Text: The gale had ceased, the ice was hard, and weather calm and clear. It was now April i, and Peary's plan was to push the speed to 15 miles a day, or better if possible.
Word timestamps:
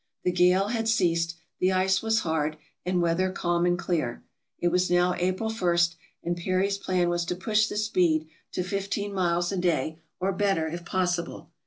The 0.23 0.31
gale 0.31 0.69
had 0.69 0.87
ceased, 0.87 1.35
the 1.59 1.71
ice 1.71 2.01
was 2.01 2.21
hard, 2.21 2.57
and 2.87 3.03
weather 3.03 3.29
calm 3.31 3.67
and 3.67 3.77
clear. 3.77 4.23
It 4.57 4.69
was 4.69 4.89
now 4.89 5.13
April 5.19 5.53
i, 5.61 5.77
and 6.23 6.35
Peary's 6.35 6.79
plan 6.79 7.07
was 7.07 7.23
to 7.25 7.35
push 7.35 7.67
the 7.67 7.77
speed 7.77 8.27
to 8.53 8.63
15 8.63 9.13
miles 9.13 9.51
a 9.51 9.57
day, 9.57 9.99
or 10.19 10.33
better 10.33 10.65
if 10.65 10.85
possible. 10.85 11.51